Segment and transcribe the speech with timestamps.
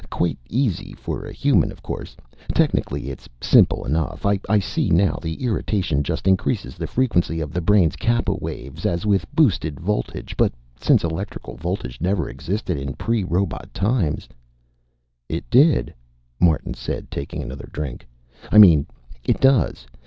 [0.09, 2.17] Quite easy for a human, of course.
[2.55, 5.19] Technically it's simple enough, I see now.
[5.21, 10.35] The irritation just increases the frequency of the brain's kappa waves, as with boosted voltage,
[10.37, 14.27] but since electrical voltage never existed in pre robot times"
[15.39, 15.93] "It did,"
[16.39, 18.07] Martin said, taking another drink.
[18.51, 18.87] "I mean,
[19.23, 19.85] it does.